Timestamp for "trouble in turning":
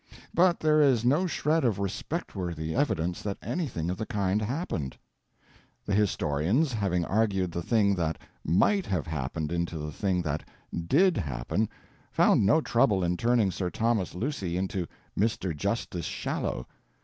12.61-13.51